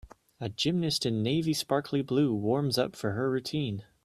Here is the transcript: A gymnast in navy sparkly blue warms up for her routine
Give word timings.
A 0.39 0.49
gymnast 0.49 1.05
in 1.05 1.21
navy 1.21 1.53
sparkly 1.53 2.01
blue 2.01 2.33
warms 2.33 2.79
up 2.79 2.95
for 2.95 3.11
her 3.11 3.29
routine 3.29 3.83